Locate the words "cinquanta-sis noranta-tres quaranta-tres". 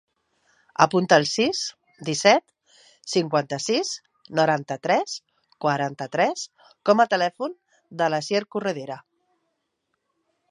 3.15-6.45